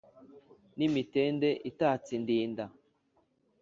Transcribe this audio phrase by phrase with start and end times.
[0.77, 2.63] ni imitende itatse indinda.